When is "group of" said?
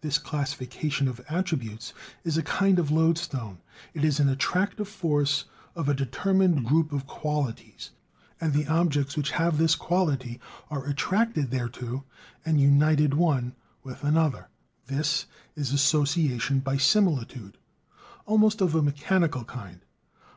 6.64-7.08